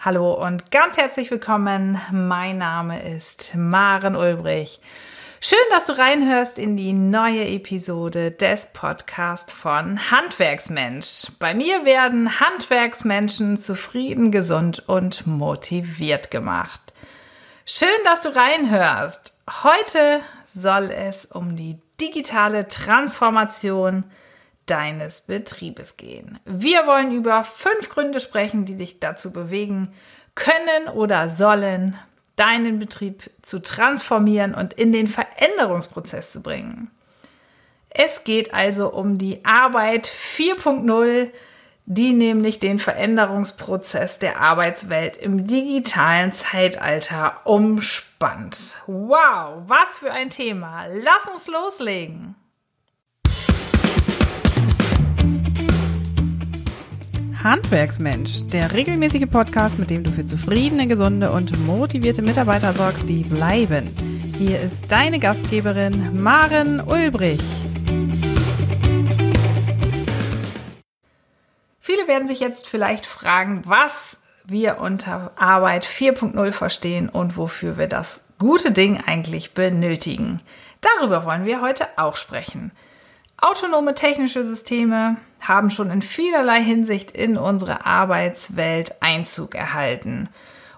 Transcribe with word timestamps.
Hallo 0.00 0.32
und 0.32 0.70
ganz 0.70 0.96
herzlich 0.96 1.28
willkommen. 1.32 2.00
Mein 2.12 2.58
Name 2.58 3.02
ist 3.02 3.56
Maren 3.56 4.14
Ulbrich. 4.14 4.78
Schön, 5.40 5.58
dass 5.70 5.86
du 5.86 5.98
reinhörst 5.98 6.56
in 6.56 6.76
die 6.76 6.92
neue 6.92 7.44
Episode 7.48 8.30
des 8.30 8.68
Podcasts 8.72 9.52
von 9.52 10.12
Handwerksmensch. 10.12 11.32
Bei 11.40 11.52
mir 11.52 11.84
werden 11.84 12.38
Handwerksmenschen 12.38 13.56
zufrieden, 13.56 14.30
gesund 14.30 14.84
und 14.86 15.26
motiviert 15.26 16.30
gemacht. 16.30 16.80
Schön, 17.66 17.88
dass 18.04 18.22
du 18.22 18.28
reinhörst. 18.28 19.32
Heute 19.64 20.20
soll 20.54 20.92
es 20.92 21.26
um 21.26 21.56
die 21.56 21.80
digitale 22.00 22.68
Transformation 22.68 24.04
deines 24.70 25.22
Betriebes 25.22 25.96
gehen. 25.96 26.38
Wir 26.44 26.86
wollen 26.86 27.12
über 27.12 27.44
fünf 27.44 27.88
Gründe 27.88 28.20
sprechen, 28.20 28.64
die 28.64 28.76
dich 28.76 29.00
dazu 29.00 29.32
bewegen 29.32 29.92
können 30.34 30.88
oder 30.94 31.30
sollen, 31.30 31.98
deinen 32.36 32.78
Betrieb 32.78 33.30
zu 33.42 33.60
transformieren 33.60 34.54
und 34.54 34.74
in 34.74 34.92
den 34.92 35.08
Veränderungsprozess 35.08 36.32
zu 36.32 36.42
bringen. 36.42 36.90
Es 37.90 38.22
geht 38.22 38.54
also 38.54 38.92
um 38.92 39.18
die 39.18 39.44
Arbeit 39.44 40.06
4.0, 40.06 41.30
die 41.86 42.12
nämlich 42.12 42.60
den 42.60 42.78
Veränderungsprozess 42.78 44.18
der 44.18 44.40
Arbeitswelt 44.40 45.16
im 45.16 45.46
digitalen 45.46 46.32
Zeitalter 46.32 47.40
umspannt. 47.44 48.76
Wow, 48.86 49.62
was 49.66 49.96
für 49.98 50.12
ein 50.12 50.30
Thema. 50.30 50.86
Lass 50.86 51.28
uns 51.28 51.48
loslegen. 51.48 52.36
Handwerksmensch, 57.42 58.46
der 58.46 58.72
regelmäßige 58.72 59.26
Podcast, 59.30 59.78
mit 59.78 59.90
dem 59.90 60.02
du 60.02 60.10
für 60.10 60.24
zufriedene, 60.24 60.88
gesunde 60.88 61.30
und 61.30 61.56
motivierte 61.66 62.20
Mitarbeiter 62.20 62.72
sorgst, 62.72 63.08
die 63.08 63.22
bleiben. 63.22 63.88
Hier 64.36 64.60
ist 64.60 64.90
deine 64.90 65.20
Gastgeberin 65.20 66.20
Maren 66.20 66.80
Ulbrich. 66.80 67.40
Viele 71.78 72.08
werden 72.08 72.26
sich 72.26 72.40
jetzt 72.40 72.66
vielleicht 72.66 73.06
fragen, 73.06 73.62
was 73.64 74.16
wir 74.44 74.78
unter 74.80 75.30
Arbeit 75.36 75.86
4.0 75.86 76.52
verstehen 76.52 77.08
und 77.08 77.36
wofür 77.36 77.78
wir 77.78 77.86
das 77.86 78.26
gute 78.38 78.72
Ding 78.72 79.00
eigentlich 79.06 79.54
benötigen. 79.54 80.40
Darüber 80.80 81.24
wollen 81.24 81.44
wir 81.44 81.60
heute 81.60 81.86
auch 81.96 82.16
sprechen. 82.16 82.72
Autonome 83.40 83.94
technische 83.94 84.42
Systeme 84.42 85.16
haben 85.40 85.70
schon 85.70 85.90
in 85.90 86.02
vielerlei 86.02 86.60
Hinsicht 86.60 87.12
in 87.12 87.36
unsere 87.36 87.86
Arbeitswelt 87.86 89.00
Einzug 89.00 89.54
erhalten 89.54 90.28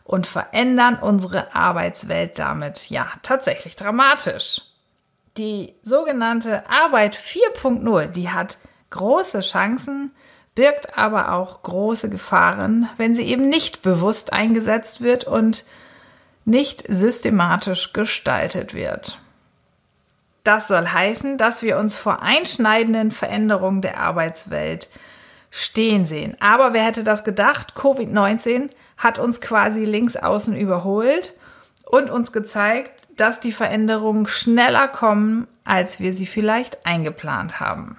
und 0.04 0.26
verändern 0.26 0.98
unsere 1.00 1.54
Arbeitswelt 1.54 2.38
damit 2.38 2.90
ja 2.90 3.06
tatsächlich 3.22 3.76
dramatisch. 3.76 4.60
Die 5.38 5.74
sogenannte 5.82 6.68
Arbeit 6.68 7.16
4.0, 7.16 8.06
die 8.08 8.28
hat 8.28 8.58
große 8.90 9.40
Chancen, 9.40 10.10
birgt 10.54 10.98
aber 10.98 11.32
auch 11.32 11.62
große 11.62 12.10
Gefahren, 12.10 12.90
wenn 12.98 13.14
sie 13.14 13.22
eben 13.22 13.48
nicht 13.48 13.80
bewusst 13.80 14.34
eingesetzt 14.34 15.00
wird 15.00 15.24
und 15.24 15.64
nicht 16.44 16.84
systematisch 16.88 17.94
gestaltet 17.94 18.74
wird. 18.74 19.18
Das 20.50 20.66
soll 20.66 20.88
heißen, 20.88 21.38
dass 21.38 21.62
wir 21.62 21.78
uns 21.78 21.96
vor 21.96 22.24
einschneidenden 22.24 23.12
Veränderungen 23.12 23.82
der 23.82 24.00
Arbeitswelt 24.00 24.88
stehen 25.48 26.06
sehen. 26.06 26.36
Aber 26.40 26.72
wer 26.72 26.82
hätte 26.82 27.04
das 27.04 27.22
gedacht? 27.22 27.74
Covid-19 27.76 28.70
hat 28.96 29.20
uns 29.20 29.40
quasi 29.40 29.84
links 29.84 30.16
außen 30.16 30.56
überholt 30.56 31.34
und 31.84 32.10
uns 32.10 32.32
gezeigt, 32.32 33.06
dass 33.16 33.38
die 33.38 33.52
Veränderungen 33.52 34.26
schneller 34.26 34.88
kommen, 34.88 35.46
als 35.64 36.00
wir 36.00 36.12
sie 36.12 36.26
vielleicht 36.26 36.84
eingeplant 36.84 37.60
haben. 37.60 37.96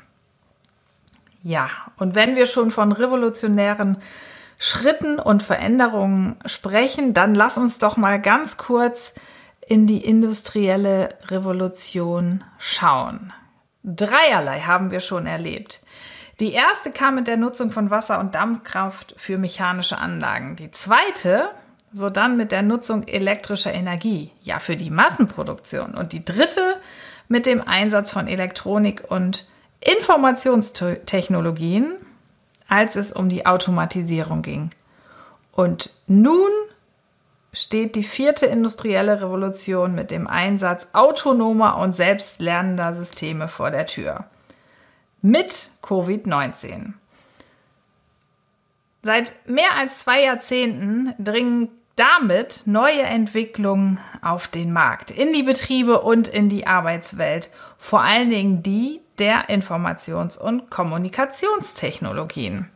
Ja, 1.44 1.70
und 1.96 2.16
wenn 2.16 2.36
wir 2.36 2.48
schon 2.48 2.70
von 2.70 2.92
revolutionären 2.92 3.98
Schritten 4.58 5.20
und 5.20 5.42
Veränderungen 5.42 6.36
sprechen, 6.46 7.14
dann 7.14 7.34
lass 7.34 7.58
uns 7.58 7.80
doch 7.80 7.96
mal 7.96 8.20
ganz 8.20 8.58
kurz 8.58 9.14
in 9.72 9.88
die 9.88 10.04
industrielle 10.04 11.08
Revolution 11.30 12.44
schauen. 12.58 13.32
Dreierlei 13.86 14.60
haben 14.60 14.92
wir 14.92 15.00
schon 15.00 15.28
erlebt. 15.28 15.82
Die 16.42 16.52
erste 16.52 16.92
kam 16.92 17.16
mit 17.16 17.28
der 17.28 17.38
Nutzung 17.38 17.72
von 17.72 17.90
Wasser- 17.90 18.20
und 18.20 18.36
Dampfkraft 18.36 19.14
für 19.16 19.38
mechanische 19.38 19.98
Anlagen. 19.98 20.58
Die 20.58 20.72
zweite, 20.72 21.52
so 21.94 22.10
dann 22.10 22.36
mit 22.36 22.52
der 22.52 22.64
Nutzung 22.64 23.08
elektrischer 23.08 23.74
Energie, 23.74 24.32
ja 24.42 24.60
für 24.60 24.76
die 24.76 24.90
Massenproduktion. 24.90 25.96
Und 25.96 26.12
die 26.12 26.26
dritte 26.26 26.76
mit 27.30 27.46
dem 27.46 27.66
Einsatz 27.66 28.12
von 28.12 28.28
Elektronik 28.28 29.06
und 29.08 29.48
Informationstechnologien, 29.80 31.94
als 32.68 32.98
es 32.98 33.14
um 33.14 33.30
die 33.30 33.46
Automatisierung 33.46 34.42
ging. 34.42 34.72
Und 35.54 35.92
nun 36.08 36.50
steht 37.54 37.96
die 37.96 38.04
vierte 38.04 38.46
industrielle 38.46 39.22
Revolution 39.22 39.94
mit 39.94 40.12
dem 40.12 40.28
Einsatz 40.28 40.88
autonomer 40.94 41.78
und 41.78 41.96
selbstlernender 41.96 42.94
Systeme 42.94 43.48
vor 43.48 43.72
der 43.72 43.86
Tür. 43.86 44.26
Mit 45.22 45.70
Covid-19. 45.84 46.94
Seit 49.04 49.34
mehr 49.48 49.76
als 49.78 50.00
zwei 50.00 50.24
Jahrzehnten 50.24 51.14
dringen 51.20 51.70
damit 51.96 52.64
neue 52.66 53.02
Entwicklungen 53.02 54.00
auf 54.22 54.48
den 54.48 54.72
Markt, 54.72 55.12
in 55.12 55.34
die 55.34 55.44
Betriebe 55.44 56.02
und 56.02 56.28
in 56.28 56.50
die 56.50 56.66
Arbeitswelt, 56.66 57.50
vor 57.78 58.02
allen 58.02 58.30
Dingen 58.30 58.64
die 58.64 59.02
der 59.20 59.50
Informations- 59.50 60.38
und 60.38 60.70
Kommunikationstechnologien. 60.70 62.70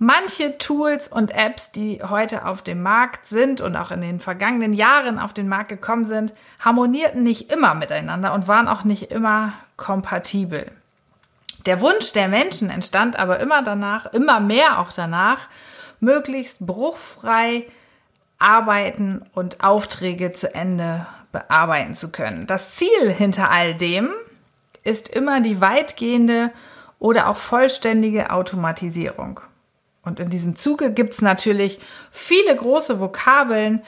Manche 0.00 0.58
Tools 0.58 1.08
und 1.08 1.32
Apps, 1.32 1.72
die 1.72 2.00
heute 2.08 2.46
auf 2.46 2.62
dem 2.62 2.82
Markt 2.82 3.26
sind 3.26 3.60
und 3.60 3.74
auch 3.74 3.90
in 3.90 4.00
den 4.00 4.20
vergangenen 4.20 4.72
Jahren 4.72 5.18
auf 5.18 5.32
den 5.32 5.48
Markt 5.48 5.70
gekommen 5.70 6.04
sind, 6.04 6.32
harmonierten 6.60 7.24
nicht 7.24 7.52
immer 7.52 7.74
miteinander 7.74 8.32
und 8.32 8.46
waren 8.46 8.68
auch 8.68 8.84
nicht 8.84 9.10
immer 9.10 9.54
kompatibel. 9.76 10.70
Der 11.66 11.80
Wunsch 11.80 12.12
der 12.12 12.28
Menschen 12.28 12.70
entstand 12.70 13.18
aber 13.18 13.40
immer 13.40 13.62
danach, 13.62 14.06
immer 14.06 14.38
mehr 14.38 14.78
auch 14.78 14.92
danach, 14.92 15.48
möglichst 15.98 16.64
bruchfrei 16.64 17.66
arbeiten 18.38 19.26
und 19.34 19.64
Aufträge 19.64 20.32
zu 20.32 20.54
Ende 20.54 21.06
bearbeiten 21.32 21.94
zu 21.94 22.12
können. 22.12 22.46
Das 22.46 22.76
Ziel 22.76 23.10
hinter 23.10 23.50
all 23.50 23.74
dem 23.74 24.10
ist 24.84 25.08
immer 25.08 25.40
die 25.40 25.60
weitgehende 25.60 26.52
oder 27.00 27.28
auch 27.28 27.36
vollständige 27.36 28.30
Automatisierung. 28.30 29.40
Und 30.08 30.18
in 30.18 30.30
diesem 30.30 30.56
Zuge 30.56 30.92
gibt 30.92 31.12
es 31.12 31.22
natürlich 31.22 31.78
viele 32.10 32.56
große 32.56 32.98
Vokabeln, 32.98 33.82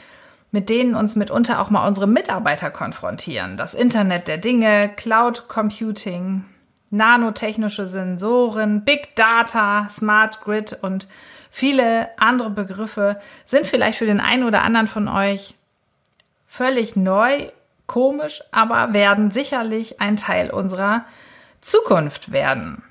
mit 0.53 0.69
denen 0.69 0.95
uns 0.95 1.17
mitunter 1.17 1.61
auch 1.61 1.71
mal 1.71 1.89
unsere 1.89 2.07
Mitarbeiter 2.07 2.71
konfrontieren. 2.71 3.57
Das 3.57 3.75
Internet 3.75 4.29
der 4.29 4.37
Dinge, 4.37 4.91
Cloud 4.97 5.49
Computing, 5.49 6.45
nanotechnische 6.91 7.87
Sensoren, 7.87 8.85
Big 8.85 9.17
Data, 9.17 9.89
Smart 9.91 10.43
Grid 10.43 10.77
und 10.83 11.09
viele 11.51 12.11
andere 12.19 12.51
Begriffe 12.51 13.19
sind 13.45 13.65
vielleicht 13.65 13.99
für 13.99 14.07
den 14.07 14.21
einen 14.21 14.45
oder 14.45 14.63
anderen 14.63 14.89
von 14.89 15.09
euch 15.09 15.55
völlig 16.47 16.97
neu, 16.97 17.49
komisch, 17.87 18.43
aber 18.51 18.93
werden 18.93 19.31
sicherlich 19.31 20.01
ein 20.01 20.17
Teil 20.17 20.51
unserer 20.51 21.07
Zukunft 21.61 22.33
werden 22.33 22.83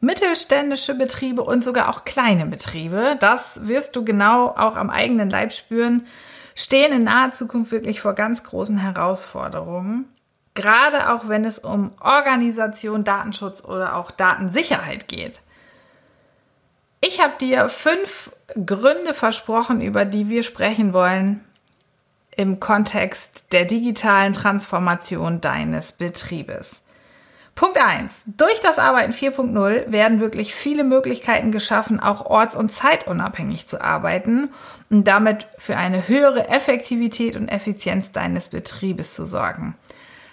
mittelständische 0.00 0.94
Betriebe 0.94 1.42
und 1.42 1.64
sogar 1.64 1.88
auch 1.88 2.04
kleine 2.04 2.46
Betriebe, 2.46 3.16
das 3.18 3.66
wirst 3.66 3.96
du 3.96 4.04
genau 4.04 4.48
auch 4.48 4.76
am 4.76 4.90
eigenen 4.90 5.30
Leib 5.30 5.52
spüren, 5.52 6.06
stehen 6.54 6.92
in 6.92 7.04
naher 7.04 7.32
Zukunft 7.32 7.72
wirklich 7.72 8.00
vor 8.00 8.14
ganz 8.14 8.42
großen 8.42 8.78
Herausforderungen. 8.78 10.06
Gerade 10.54 11.12
auch 11.12 11.28
wenn 11.28 11.44
es 11.44 11.58
um 11.58 11.92
Organisation, 12.00 13.04
Datenschutz 13.04 13.62
oder 13.62 13.96
auch 13.96 14.10
Datensicherheit 14.10 15.06
geht. 15.06 15.40
Ich 17.02 17.20
habe 17.20 17.34
dir 17.38 17.68
fünf 17.68 18.32
Gründe 18.64 19.12
versprochen, 19.12 19.82
über 19.82 20.04
die 20.04 20.28
wir 20.28 20.42
sprechen 20.42 20.92
wollen 20.92 21.44
im 22.36 22.58
Kontext 22.58 23.44
der 23.52 23.64
digitalen 23.64 24.32
Transformation 24.32 25.40
deines 25.40 25.92
Betriebes. 25.92 26.80
Punkt 27.56 27.78
1. 27.78 28.12
Durch 28.26 28.60
das 28.60 28.78
Arbeiten 28.78 29.12
4.0 29.12 29.90
werden 29.90 30.20
wirklich 30.20 30.54
viele 30.54 30.84
Möglichkeiten 30.84 31.50
geschaffen, 31.50 31.98
auch 31.98 32.26
orts- 32.26 32.54
und 32.54 32.70
zeitunabhängig 32.70 33.66
zu 33.66 33.80
arbeiten 33.80 34.50
und 34.90 35.08
damit 35.08 35.48
für 35.56 35.78
eine 35.78 36.06
höhere 36.06 36.50
Effektivität 36.50 37.34
und 37.34 37.48
Effizienz 37.48 38.12
deines 38.12 38.50
Betriebes 38.50 39.14
zu 39.14 39.24
sorgen. 39.24 39.74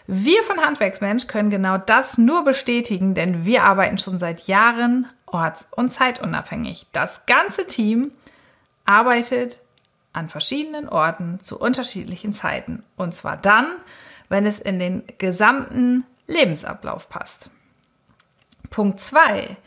Wir 0.05 0.43
von 0.43 0.59
Handwerksmensch 0.59 1.27
können 1.27 1.49
genau 1.49 1.77
das 1.77 2.17
nur 2.17 2.43
bestätigen, 2.43 3.13
denn 3.13 3.45
wir 3.45 3.63
arbeiten 3.63 3.97
schon 3.97 4.19
seit 4.19 4.47
Jahren 4.47 5.07
orts- 5.25 5.65
und 5.71 5.93
zeitunabhängig. 5.93 6.87
Das 6.91 7.25
ganze 7.25 7.65
Team 7.67 8.11
arbeitet 8.83 9.61
an 10.11 10.27
verschiedenen 10.27 10.89
Orten 10.89 11.39
zu 11.39 11.57
unterschiedlichen 11.57 12.33
Zeiten. 12.33 12.83
Und 12.97 13.15
zwar 13.15 13.37
dann, 13.37 13.67
wenn 14.27 14.45
es 14.45 14.59
in 14.59 14.77
den 14.77 15.03
gesamten 15.19 16.03
Lebensablauf 16.27 17.09
passt. 17.09 17.49
Punkt 18.69 18.99
2. 18.99 19.57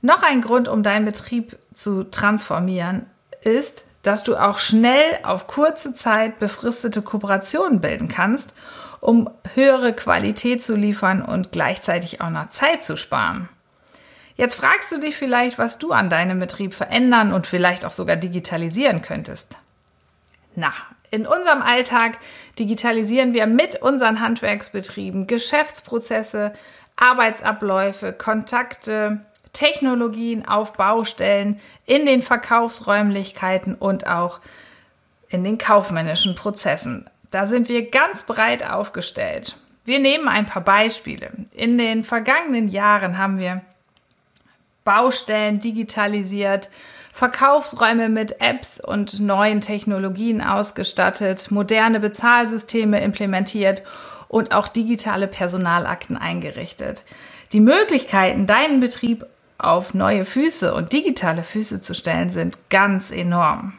Noch 0.00 0.22
ein 0.22 0.40
Grund, 0.40 0.68
um 0.68 0.82
deinen 0.82 1.04
Betrieb 1.04 1.56
zu 1.72 2.04
transformieren, 2.04 3.06
ist, 3.42 3.84
dass 4.02 4.24
du 4.24 4.36
auch 4.36 4.58
schnell 4.58 5.18
auf 5.22 5.46
kurze 5.46 5.94
Zeit 5.94 6.38
befristete 6.38 7.02
Kooperationen 7.02 7.80
bilden 7.80 8.08
kannst, 8.08 8.52
um 9.00 9.30
höhere 9.54 9.92
Qualität 9.92 10.62
zu 10.62 10.76
liefern 10.76 11.22
und 11.22 11.52
gleichzeitig 11.52 12.20
auch 12.20 12.30
noch 12.30 12.48
Zeit 12.50 12.84
zu 12.84 12.96
sparen. 12.96 13.48
Jetzt 14.36 14.56
fragst 14.56 14.90
du 14.90 14.98
dich 14.98 15.16
vielleicht, 15.16 15.58
was 15.58 15.78
du 15.78 15.92
an 15.92 16.10
deinem 16.10 16.38
Betrieb 16.38 16.74
verändern 16.74 17.32
und 17.32 17.46
vielleicht 17.46 17.84
auch 17.84 17.92
sogar 17.92 18.16
digitalisieren 18.16 19.02
könntest. 19.02 19.58
Na, 20.54 20.72
in 21.12 21.26
unserem 21.26 21.60
Alltag 21.60 22.18
digitalisieren 22.58 23.34
wir 23.34 23.46
mit 23.46 23.80
unseren 23.80 24.20
Handwerksbetrieben 24.20 25.26
Geschäftsprozesse, 25.26 26.54
Arbeitsabläufe, 26.96 28.14
Kontakte, 28.14 29.20
Technologien 29.52 30.48
auf 30.48 30.72
Baustellen, 30.72 31.60
in 31.84 32.06
den 32.06 32.22
Verkaufsräumlichkeiten 32.22 33.74
und 33.74 34.06
auch 34.06 34.40
in 35.28 35.44
den 35.44 35.58
kaufmännischen 35.58 36.34
Prozessen. 36.34 37.08
Da 37.30 37.46
sind 37.46 37.68
wir 37.68 37.90
ganz 37.90 38.22
breit 38.22 38.68
aufgestellt. 38.68 39.58
Wir 39.84 39.98
nehmen 39.98 40.28
ein 40.28 40.46
paar 40.46 40.62
Beispiele. 40.62 41.30
In 41.52 41.76
den 41.76 42.04
vergangenen 42.04 42.68
Jahren 42.68 43.18
haben 43.18 43.38
wir 43.38 43.60
Baustellen 44.84 45.60
digitalisiert, 45.60 46.70
Verkaufsräume 47.12 48.08
mit 48.08 48.40
Apps 48.40 48.80
und 48.80 49.20
neuen 49.20 49.60
Technologien 49.60 50.40
ausgestattet, 50.40 51.50
moderne 51.50 52.00
Bezahlsysteme 52.00 53.02
implementiert 53.02 53.82
und 54.28 54.54
auch 54.54 54.66
digitale 54.66 55.28
Personalakten 55.28 56.16
eingerichtet. 56.16 57.04
Die 57.52 57.60
Möglichkeiten, 57.60 58.46
deinen 58.46 58.80
Betrieb 58.80 59.26
auf 59.58 59.92
neue 59.92 60.24
Füße 60.24 60.74
und 60.74 60.92
digitale 60.94 61.42
Füße 61.42 61.82
zu 61.82 61.94
stellen, 61.94 62.30
sind 62.30 62.58
ganz 62.70 63.10
enorm. 63.10 63.74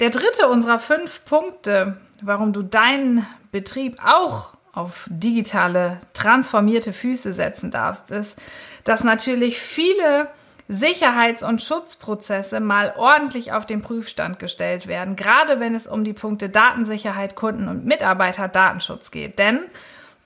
Der 0.00 0.08
dritte 0.08 0.48
unserer 0.48 0.78
fünf 0.78 1.24
Punkte, 1.26 1.98
warum 2.22 2.54
du 2.54 2.62
deinen 2.62 3.26
Betrieb 3.52 3.98
auch 4.04 4.56
auf 4.72 5.06
digitale, 5.10 6.00
transformierte 6.14 6.94
Füße 6.94 7.34
setzen 7.34 7.70
darfst, 7.70 8.10
ist, 8.10 8.36
dass 8.84 9.04
natürlich 9.04 9.60
viele 9.60 10.28
Sicherheits- 10.68 11.44
und 11.44 11.62
Schutzprozesse 11.62 12.60
mal 12.60 12.94
ordentlich 12.96 13.52
auf 13.52 13.66
den 13.66 13.82
Prüfstand 13.82 14.38
gestellt 14.38 14.86
werden, 14.86 15.14
gerade 15.14 15.60
wenn 15.60 15.74
es 15.74 15.86
um 15.86 16.02
die 16.02 16.12
Punkte 16.12 16.48
Datensicherheit, 16.48 17.36
Kunden- 17.36 17.68
und 17.68 17.84
Mitarbeiterdatenschutz 17.84 19.10
geht. 19.10 19.38
Denn 19.38 19.60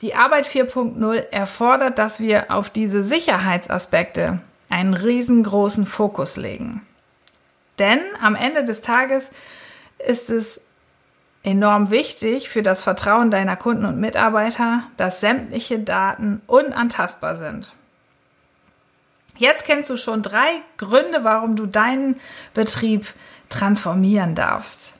die 0.00 0.14
Arbeit 0.14 0.46
4.0 0.46 1.30
erfordert, 1.30 1.98
dass 1.98 2.20
wir 2.20 2.50
auf 2.50 2.70
diese 2.70 3.02
Sicherheitsaspekte 3.02 4.40
einen 4.70 4.94
riesengroßen 4.94 5.84
Fokus 5.84 6.36
legen. 6.36 6.86
Denn 7.78 8.00
am 8.22 8.34
Ende 8.34 8.64
des 8.64 8.80
Tages 8.80 9.30
ist 9.98 10.30
es 10.30 10.60
enorm 11.42 11.90
wichtig 11.90 12.48
für 12.48 12.62
das 12.62 12.82
Vertrauen 12.82 13.30
deiner 13.30 13.56
Kunden 13.56 13.84
und 13.84 13.98
Mitarbeiter, 13.98 14.84
dass 14.96 15.20
sämtliche 15.20 15.78
Daten 15.78 16.40
unantastbar 16.46 17.36
sind. 17.36 17.74
Jetzt 19.40 19.64
kennst 19.64 19.88
du 19.88 19.96
schon 19.96 20.20
drei 20.20 20.60
Gründe, 20.76 21.24
warum 21.24 21.56
du 21.56 21.64
deinen 21.64 22.20
Betrieb 22.52 23.06
transformieren 23.48 24.34
darfst. 24.34 24.92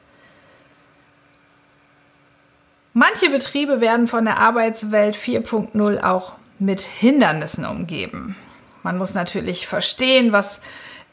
Manche 2.94 3.28
Betriebe 3.28 3.82
werden 3.82 4.08
von 4.08 4.24
der 4.24 4.38
Arbeitswelt 4.38 5.14
4.0 5.14 6.02
auch 6.02 6.32
mit 6.58 6.80
Hindernissen 6.80 7.66
umgeben. 7.66 8.34
Man 8.82 8.96
muss 8.96 9.12
natürlich 9.12 9.66
verstehen, 9.66 10.32
was 10.32 10.62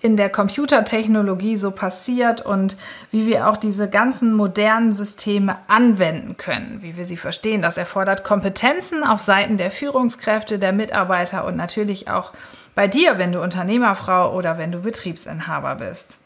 in 0.02 0.16
der 0.16 0.30
Computertechnologie 0.30 1.58
so 1.58 1.72
passiert 1.72 2.42
und 2.42 2.78
wie 3.12 3.26
wir 3.26 3.48
auch 3.48 3.58
diese 3.58 3.90
ganzen 3.90 4.34
modernen 4.34 4.94
Systeme 4.94 5.58
anwenden 5.68 6.38
können, 6.38 6.80
wie 6.82 6.98
wir 6.98 7.06
sie 7.06 7.18
verstehen. 7.18 7.64
Das 7.64 7.78
erfordert 7.78 8.24
Kompetenzen 8.24 9.04
auf 9.04 9.22
Seiten 9.22 9.58
der 9.58 9.72
Führungskräfte, 9.72 10.60
der 10.60 10.72
Mitarbeiter 10.72 11.46
und 11.46 11.56
natürlich 11.56 12.10
auch 12.10 12.34
bei 12.76 12.88
dir, 12.88 13.18
wenn 13.18 13.32
du 13.32 13.42
Unternehmerfrau 13.42 14.36
oder 14.36 14.60
wenn 14.60 14.72
du 14.72 14.82
Betriebsinhaber 14.82 15.76
bist. 15.76 16.20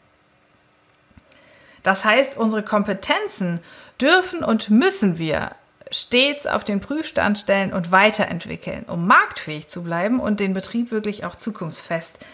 Das 1.82 2.04
heißt, 2.04 2.36
unsere 2.36 2.62
Kompetenzen 2.62 3.60
dürfen 4.00 4.44
und 4.44 4.68
müssen 4.68 5.18
wir 5.18 5.52
stets 5.90 6.46
auf 6.46 6.62
den 6.62 6.80
Prüfstand 6.80 7.38
stellen 7.38 7.72
und 7.72 7.90
weiterentwickeln, 7.90 8.84
um 8.86 9.06
marktfähig 9.06 9.68
zu 9.68 9.82
bleiben 9.82 10.20
und 10.20 10.40
den 10.40 10.52
Betrieb 10.52 10.90
wirklich 10.90 11.24
auch 11.24 11.36
zukunftsfest 11.36 12.18
zu 12.18 12.26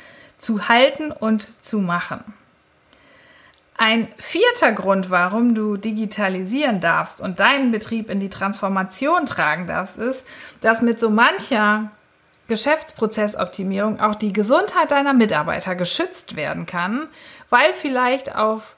halten 0.69 1.11
und 1.13 1.65
zu 1.65 1.79
machen. 1.79 2.25
Ein 3.77 4.09
vierter 4.19 4.73
Grund, 4.73 5.09
warum 5.09 5.55
du 5.55 5.77
digitalisieren 5.77 6.81
darfst 6.81 7.21
und 7.21 7.39
deinen 7.39 7.71
Betrieb 7.71 8.11
in 8.11 8.19
die 8.19 8.29
Transformation 8.29 9.25
tragen 9.25 9.69
darfst, 9.69 9.99
ist, 9.99 10.25
dass 10.61 10.83
mit 10.83 10.99
so 10.99 11.11
mancher 11.11 11.93
Geschäftsprozessoptimierung 12.49 14.01
auch 14.01 14.17
die 14.17 14.33
Gesundheit 14.33 14.91
deiner 14.91 15.13
Mitarbeiter 15.13 15.77
geschützt 15.77 16.35
werden 16.35 16.67
kann, 16.67 17.07
weil 17.51 17.73
vielleicht 17.73 18.35
auf 18.35 18.75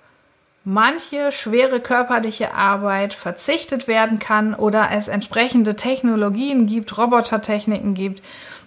manche 0.65 1.33
schwere 1.33 1.81
körperliche 1.81 2.55
Arbeit 2.55 3.12
verzichtet 3.15 3.89
werden 3.89 4.19
kann 4.19 4.55
oder 4.55 4.91
es 4.93 5.09
entsprechende 5.09 5.77
Technologien 5.77 6.67
gibt, 6.67 6.97
Robotertechniken 6.99 7.95
gibt, 7.95 8.23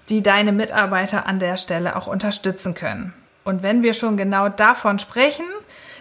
die 0.09 0.23
deine 0.23 0.51
Mitarbeiter 0.51 1.27
an 1.27 1.39
der 1.39 1.57
Stelle 1.57 1.95
auch 1.95 2.07
unterstützen 2.07 2.73
können. 2.73 3.13
Und 3.43 3.63
wenn 3.63 3.83
wir 3.83 3.93
schon 3.93 4.17
genau 4.17 4.49
davon 4.49 4.99
sprechen, 4.99 5.45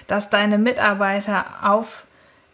dass 0.06 0.30
deine 0.30 0.58
Mitarbeiter 0.58 1.44
auf 1.62 2.04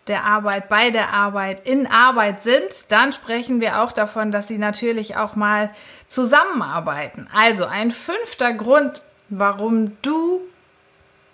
der 0.08 0.24
Arbeit, 0.24 0.68
bei 0.68 0.90
der 0.90 1.12
Arbeit, 1.12 1.66
in 1.66 1.86
Arbeit 1.86 2.42
sind, 2.42 2.90
dann 2.90 3.12
sprechen 3.12 3.60
wir 3.60 3.82
auch 3.82 3.92
davon, 3.92 4.32
dass 4.32 4.48
sie 4.48 4.58
natürlich 4.58 5.16
auch 5.16 5.36
mal 5.36 5.70
zusammenarbeiten. 6.06 7.28
Also 7.34 7.66
ein 7.66 7.90
fünfter 7.90 8.54
Grund, 8.54 9.02
warum 9.28 9.96
du 10.02 10.40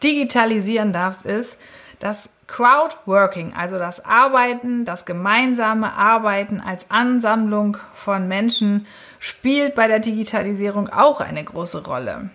digitalisieren 0.02 0.92
darfst, 0.92 1.25
ist, 1.25 1.56
dass 1.98 2.28
Crowdworking, 2.46 3.54
also 3.54 3.78
das 3.78 4.04
Arbeiten, 4.04 4.84
das 4.84 5.04
gemeinsame 5.04 5.92
Arbeiten 5.94 6.60
als 6.60 6.90
Ansammlung 6.90 7.78
von 7.94 8.28
Menschen, 8.28 8.86
spielt 9.18 9.74
bei 9.74 9.88
der 9.88 10.00
Digitalisierung 10.00 10.88
auch 10.88 11.20
eine 11.20 11.42
große 11.42 11.84
Rolle. 11.84 12.30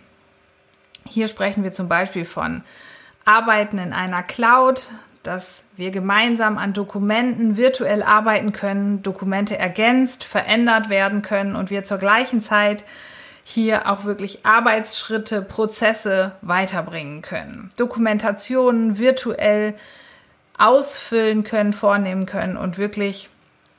Hier 1.07 1.27
sprechen 1.27 1.63
wir 1.63 1.71
zum 1.71 1.87
Beispiel 1.87 2.25
von 2.25 2.63
Arbeiten 3.25 3.77
in 3.77 3.93
einer 3.93 4.23
Cloud, 4.23 4.89
dass 5.23 5.63
wir 5.75 5.91
gemeinsam 5.91 6.57
an 6.57 6.73
Dokumenten 6.73 7.57
virtuell 7.57 8.03
arbeiten 8.03 8.51
können, 8.51 9.03
Dokumente 9.03 9.57
ergänzt, 9.57 10.23
verändert 10.23 10.89
werden 10.89 11.21
können 11.21 11.55
und 11.55 11.69
wir 11.69 11.83
zur 11.83 11.97
gleichen 11.97 12.41
Zeit 12.41 12.83
hier 13.49 13.89
auch 13.89 14.05
wirklich 14.05 14.45
Arbeitsschritte, 14.45 15.41
Prozesse 15.41 16.33
weiterbringen 16.41 17.23
können. 17.23 17.71
Dokumentationen 17.77 18.99
virtuell 18.99 19.73
ausfüllen 20.57 21.43
können, 21.43 21.73
vornehmen 21.73 22.27
können 22.27 22.57
und 22.57 22.77
wirklich 22.77 23.29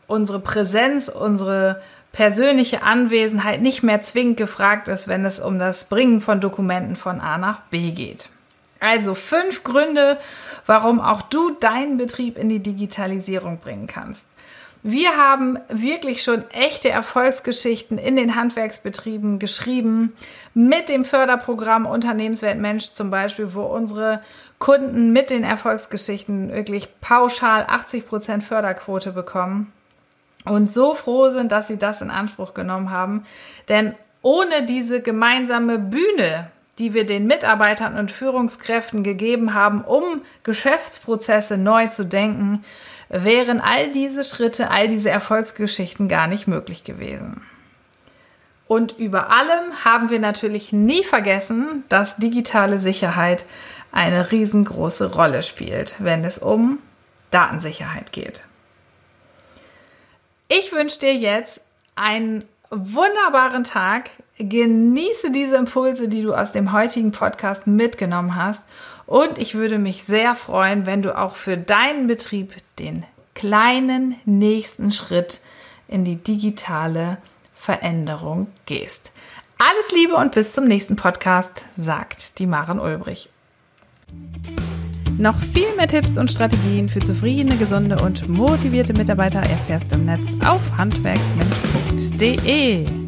unsere 0.09 0.41
Präsenz, 0.41 1.09
unsere 1.09 1.81
persönliche 2.11 2.83
Anwesenheit 2.83 3.63
nicht 3.63 3.85
mehr 3.85 4.03
zwingend 4.03 4.39
gefragt 4.39 4.89
ist, 4.89 5.07
wenn 5.07 5.25
es 5.25 5.39
um 5.39 5.61
das 5.61 5.85
Bringen 5.85 6.21
von 6.21 6.41
Dokumenten 6.41 6.97
von 6.97 7.21
A 7.21 7.39
nach 7.39 7.61
B 7.71 7.93
geht. 7.93 8.29
Also 8.81 9.15
fünf 9.15 9.63
Gründe, 9.63 10.19
warum 10.67 11.01
auch 11.01 11.23
du 11.23 11.51
deinen 11.51 11.97
Betrieb 11.97 12.39
in 12.39 12.49
die 12.49 12.61
Digitalisierung 12.61 13.59
bringen 13.59 13.87
kannst. 13.87 14.25
Wir 14.83 15.19
haben 15.19 15.59
wirklich 15.69 16.23
schon 16.23 16.49
echte 16.53 16.89
Erfolgsgeschichten 16.89 17.99
in 17.99 18.17
den 18.17 18.35
Handwerksbetrieben 18.35 19.39
geschrieben, 19.39 20.15
mit 20.55 20.89
dem 20.89 21.05
Förderprogramm 21.05 21.85
Unternehmenswert 21.85 22.59
Mensch 22.59 22.93
zum 22.93 23.11
Beispiel, 23.11 23.55
wo 23.55 23.63
unsere 23.63 24.23
Kunden 24.59 25.13
mit 25.13 25.29
den 25.29 25.45
Erfolgsgeschichten 25.45 26.51
wirklich 26.53 26.89
pauschal 27.01 27.67
80 27.69 28.09
Prozent 28.09 28.43
Förderquote 28.43 29.13
bekommen 29.13 29.71
und 30.47 30.71
so 30.71 30.95
froh 30.95 31.31
sind, 31.31 31.53
dass 31.53 31.69
sie 31.69 31.77
das 31.77 32.01
in 32.01 32.11
Anspruch 32.11 32.55
genommen 32.55 32.91
haben. 32.91 33.25
Denn 33.69 33.95
ohne 34.23 34.65
diese 34.65 35.03
gemeinsame 35.03 35.79
Bühne, 35.79 36.51
die 36.79 36.95
wir 36.95 37.05
den 37.05 37.27
Mitarbeitern 37.27 37.99
und 37.99 38.11
Führungskräften 38.11 39.03
gegeben 39.03 39.53
haben, 39.53 39.83
um 39.83 40.23
Geschäftsprozesse 40.43 41.59
neu 41.59 41.89
zu 41.89 42.05
denken, 42.05 42.65
wären 43.11 43.61
all 43.61 43.91
diese 43.91 44.25
Schritte, 44.25 44.71
all 44.71 44.89
diese 44.89 45.11
Erfolgsgeschichten 45.11 46.09
gar 46.09 46.29
nicht 46.29 46.47
möglich 46.47 46.85
gewesen. 46.85 47.43
Und 48.67 48.97
über 48.99 49.31
allem 49.31 49.85
haben 49.85 50.11
wir 50.11 50.21
natürlich 50.21 50.73
nie 50.73 51.03
vergessen, 51.03 51.83
dass 51.89 52.17
digitale 52.17 52.79
Sicherheit 52.79 53.45
eine 53.91 54.31
riesengroße 54.31 55.13
Rolle 55.13 55.43
spielt, 55.43 55.97
wenn 55.99 56.25
es 56.25 56.39
um 56.39 56.79
Datensicherheit 57.33 58.13
geht. 58.13 58.45
Ich 60.47 60.73
wünsche 60.73 61.01
dir 61.01 61.15
jetzt 61.15 61.61
einen 61.97 62.45
wunderbaren 62.71 63.65
Tag. 63.65 64.11
Genieße 64.39 65.33
diese 65.33 65.57
Impulse, 65.57 66.09
die 66.09 66.23
du 66.23 66.33
aus 66.33 66.53
dem 66.53 66.73
heutigen 66.73 67.11
Podcast 67.11 67.67
mitgenommen 67.67 68.37
hast. 68.37 68.63
Und 69.11 69.37
ich 69.39 69.55
würde 69.57 69.79
mich 69.79 70.05
sehr 70.05 70.37
freuen, 70.37 70.87
wenn 70.87 71.03
du 71.03 71.19
auch 71.19 71.35
für 71.35 71.59
deinen 71.59 72.07
Betrieb 72.07 72.55
den 72.79 73.05
kleinen 73.35 74.15
nächsten 74.25 74.93
Schritt 74.93 75.41
in 75.89 76.05
die 76.05 76.15
digitale 76.15 77.19
Veränderung 77.53 78.47
gehst. 78.67 79.11
Alles 79.59 79.91
Liebe 79.91 80.15
und 80.15 80.31
bis 80.31 80.53
zum 80.53 80.69
nächsten 80.69 80.95
Podcast, 80.95 81.65
sagt 81.77 82.39
die 82.39 82.47
Maren 82.47 82.79
Ulbrich. 82.79 83.31
Noch 85.19 85.41
viel 85.41 85.75
mehr 85.77 85.89
Tipps 85.89 86.17
und 86.17 86.31
Strategien 86.31 86.89
für 86.89 87.01
zufriedene, 87.01 87.57
gesunde 87.57 88.01
und 88.01 88.29
motivierte 88.29 88.93
Mitarbeiter 88.93 89.41
erfährst 89.41 89.91
du 89.91 89.97
im 89.97 90.05
Netz 90.05 90.23
auf 90.47 90.61
handwerksmensch.de. 90.79 93.00